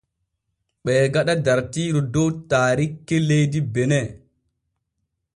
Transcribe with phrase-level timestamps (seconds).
[0.83, 3.99] Ɓee gaɗa dartiiru dow taarikki leydi Bene.